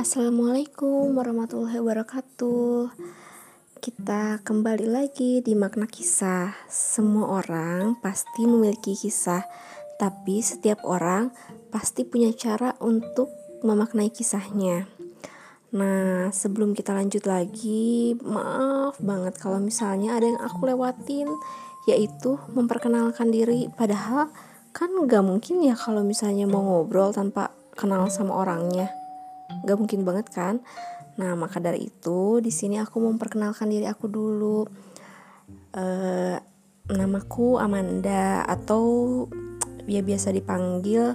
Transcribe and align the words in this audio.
Assalamualaikum 0.00 1.12
warahmatullahi 1.12 1.76
wabarakatuh. 1.76 2.88
Kita 3.84 4.40
kembali 4.40 4.88
lagi 4.88 5.44
di 5.44 5.52
makna 5.52 5.84
kisah. 5.84 6.56
Semua 6.72 7.44
orang 7.44 8.00
pasti 8.00 8.48
memiliki 8.48 8.96
kisah, 8.96 9.44
tapi 10.00 10.40
setiap 10.40 10.80
orang 10.88 11.36
pasti 11.68 12.08
punya 12.08 12.32
cara 12.32 12.80
untuk 12.80 13.28
memaknai 13.60 14.08
kisahnya. 14.08 14.88
Nah, 15.76 16.32
sebelum 16.32 16.72
kita 16.72 16.96
lanjut 16.96 17.28
lagi, 17.28 18.16
maaf 18.24 18.96
banget 19.04 19.36
kalau 19.36 19.60
misalnya 19.60 20.16
ada 20.16 20.32
yang 20.32 20.40
aku 20.40 20.64
lewatin, 20.64 21.28
yaitu 21.84 22.40
memperkenalkan 22.56 23.28
diri. 23.28 23.68
Padahal 23.76 24.32
kan 24.72 24.88
gak 25.04 25.28
mungkin 25.28 25.60
ya 25.60 25.76
kalau 25.76 26.00
misalnya 26.00 26.48
mau 26.48 26.64
ngobrol 26.64 27.12
tanpa 27.12 27.52
kenal 27.76 28.08
sama 28.08 28.40
orangnya 28.40 28.96
gak 29.70 29.78
mungkin 29.78 30.02
banget 30.02 30.26
kan? 30.34 30.58
Nah 31.16 31.38
maka 31.38 31.62
dari 31.62 31.86
itu 31.86 32.42
di 32.42 32.50
sini 32.50 32.82
aku 32.82 32.98
memperkenalkan 32.98 33.70
diri 33.70 33.86
aku 33.86 34.10
dulu. 34.10 34.66
Uh, 35.70 36.34
namaku 36.90 37.62
Amanda 37.62 38.42
atau 38.42 39.24
ya 39.86 40.02
biasa 40.02 40.34
dipanggil. 40.34 41.14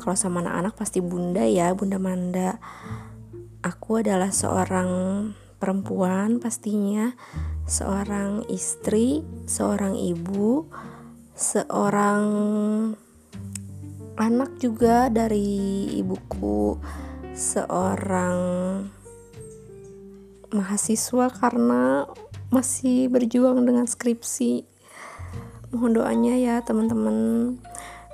Kalau 0.00 0.16
sama 0.16 0.44
anak-anak 0.44 0.74
pasti 0.76 1.00
bunda 1.00 1.48
ya 1.48 1.72
bunda 1.72 1.96
Manda 1.96 2.60
aku 3.64 4.04
adalah 4.04 4.28
seorang 4.28 4.90
perempuan 5.56 6.36
pastinya 6.36 7.16
seorang 7.64 8.44
istri 8.52 9.24
seorang 9.48 9.96
ibu 9.96 10.68
seorang 11.32 12.24
anak 14.20 14.60
juga 14.60 15.08
dari 15.08 15.88
ibuku 15.96 16.76
seorang 17.34 18.38
mahasiswa 20.54 21.26
karena 21.34 22.06
masih 22.54 23.10
berjuang 23.10 23.66
dengan 23.66 23.90
skripsi. 23.90 24.62
Mohon 25.74 25.92
doanya 25.98 26.34
ya 26.38 26.54
teman-teman. 26.62 27.58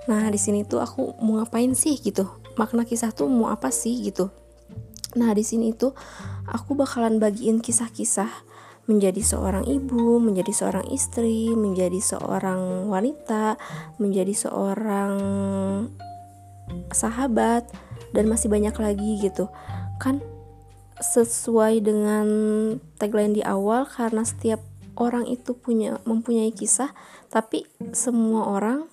Nah, 0.09 0.25
di 0.33 0.41
sini 0.41 0.65
tuh 0.65 0.81
aku 0.81 1.21
mau 1.21 1.37
ngapain 1.37 1.77
sih 1.77 2.01
gitu? 2.01 2.25
Makna 2.57 2.89
kisah 2.89 3.13
tuh 3.13 3.29
mau 3.29 3.53
apa 3.53 3.69
sih 3.69 4.01
gitu? 4.01 4.33
Nah, 5.21 5.37
di 5.37 5.45
sini 5.45 5.77
tuh 5.77 5.93
aku 6.49 6.73
bakalan 6.73 7.21
bagiin 7.21 7.61
kisah-kisah 7.61 8.33
menjadi 8.89 9.21
seorang 9.21 9.69
ibu, 9.69 10.17
menjadi 10.17 10.51
seorang 10.57 10.89
istri, 10.89 11.53
menjadi 11.53 12.01
seorang 12.01 12.89
wanita, 12.89 13.61
menjadi 14.01 14.33
seorang 14.33 15.13
sahabat, 16.89 17.69
dan 18.15 18.31
masih 18.31 18.51
banyak 18.51 18.75
lagi 18.77 19.21
gitu. 19.23 19.51
Kan 20.03 20.23
sesuai 21.01 21.81
dengan 21.81 22.27
tagline 23.01 23.41
di 23.41 23.43
awal 23.43 23.89
karena 23.89 24.21
setiap 24.21 24.61
orang 25.01 25.25
itu 25.25 25.57
punya 25.57 25.97
mempunyai 26.05 26.53
kisah 26.53 26.93
tapi 27.33 27.65
semua 27.97 28.53
orang 28.53 28.85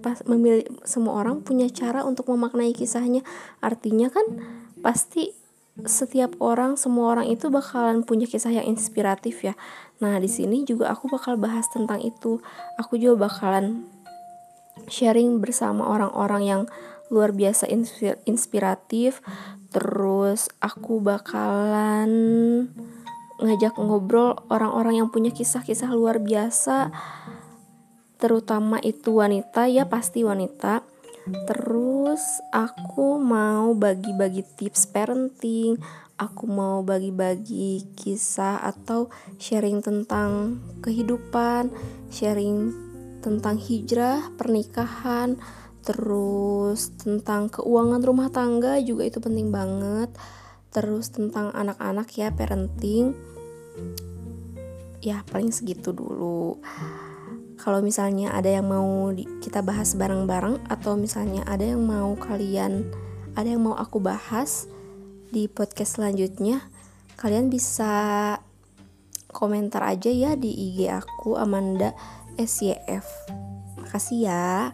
pas 0.00 0.24
memilih 0.26 0.66
semua 0.82 1.20
orang 1.20 1.44
punya 1.44 1.68
cara 1.68 2.02
untuk 2.02 2.32
memaknai 2.32 2.72
kisahnya. 2.72 3.22
Artinya 3.60 4.08
kan 4.08 4.24
pasti 4.80 5.36
setiap 5.84 6.40
orang 6.40 6.80
semua 6.80 7.12
orang 7.12 7.28
itu 7.28 7.52
bakalan 7.52 8.00
punya 8.00 8.24
kisah 8.24 8.48
yang 8.48 8.64
inspiratif 8.64 9.44
ya. 9.44 9.52
Nah 10.00 10.16
di 10.16 10.28
sini 10.32 10.64
juga 10.64 10.88
aku 10.88 11.12
bakal 11.12 11.36
bahas 11.36 11.68
tentang 11.68 12.00
itu. 12.00 12.40
Aku 12.80 12.96
juga 12.96 13.28
bakalan 13.28 13.84
sharing 14.88 15.44
bersama 15.44 15.84
orang-orang 15.84 16.42
yang 16.44 16.62
luar 17.10 17.30
biasa 17.32 17.68
inspiratif. 18.26 19.22
Terus 19.70 20.48
aku 20.58 21.02
bakalan 21.02 22.10
ngajak 23.36 23.76
ngobrol 23.76 24.38
orang-orang 24.48 25.04
yang 25.04 25.08
punya 25.12 25.30
kisah-kisah 25.30 25.92
luar 25.92 26.22
biasa. 26.22 26.90
Terutama 28.16 28.80
itu 28.80 29.20
wanita 29.20 29.68
ya 29.68 29.86
pasti 29.86 30.24
wanita. 30.24 30.80
Terus 31.26 32.22
aku 32.54 33.18
mau 33.18 33.74
bagi-bagi 33.76 34.46
tips 34.56 34.88
parenting. 34.88 35.76
Aku 36.16 36.48
mau 36.48 36.80
bagi-bagi 36.80 37.92
kisah 37.92 38.56
atau 38.64 39.12
sharing 39.36 39.84
tentang 39.84 40.64
kehidupan 40.80 41.68
sharing 42.08 42.72
tentang 43.20 43.60
hijrah 43.60 44.32
pernikahan 44.38 45.36
terus 45.86 46.90
tentang 46.98 47.46
keuangan 47.46 48.02
rumah 48.02 48.28
tangga 48.34 48.82
juga 48.82 49.06
itu 49.06 49.22
penting 49.22 49.54
banget. 49.54 50.10
Terus 50.74 51.14
tentang 51.14 51.54
anak-anak 51.54 52.10
ya 52.18 52.34
parenting. 52.34 53.14
Ya 54.98 55.22
paling 55.30 55.54
segitu 55.54 55.94
dulu. 55.94 56.58
Kalau 57.56 57.80
misalnya 57.80 58.34
ada 58.34 58.50
yang 58.50 58.66
mau 58.66 59.14
kita 59.40 59.62
bahas 59.62 59.94
bareng-bareng 59.94 60.66
atau 60.66 60.98
misalnya 60.98 61.46
ada 61.46 61.64
yang 61.64 61.86
mau 61.86 62.18
kalian 62.18 62.84
ada 63.36 63.52
yang 63.52 63.68
mau 63.68 63.76
aku 63.76 64.00
bahas 64.00 64.64
di 65.28 65.44
podcast 65.46 66.00
selanjutnya 66.00 66.64
kalian 67.20 67.52
bisa 67.52 67.92
komentar 69.28 69.84
aja 69.84 70.08
ya 70.08 70.32
di 70.40 70.48
IG 70.48 70.88
aku 70.88 71.36
Amanda 71.36 71.92
SYF 72.40 73.04
makasih 73.76 74.18
ya 74.24 74.72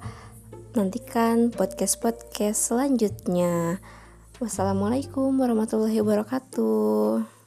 nantikan 0.73 1.53
podcast-podcast 1.53 2.73
selanjutnya. 2.73 3.77
Wassalamualaikum 4.41 5.37
warahmatullahi 5.37 6.01
wabarakatuh. 6.01 7.42